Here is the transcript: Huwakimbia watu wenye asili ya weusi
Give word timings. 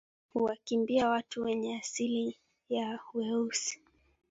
Huwakimbia 0.33 1.09
watu 1.09 1.43
wenye 1.43 1.77
asili 1.77 2.37
ya 2.69 2.99
weusi 3.13 3.79